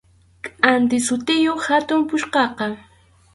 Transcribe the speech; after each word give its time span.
Kʼanti 0.43 0.97
sutiyuq 1.07 1.61
hatun 1.67 2.01
puchkaqa. 2.09 2.65